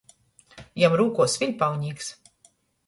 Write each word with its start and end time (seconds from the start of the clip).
Jam 0.83 0.97
rūkuos 1.03 1.37
sviļpaunīks. 1.39 2.13